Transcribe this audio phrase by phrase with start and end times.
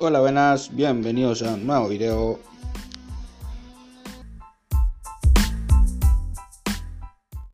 [0.00, 2.38] Hola, buenas, bienvenidos a un nuevo video.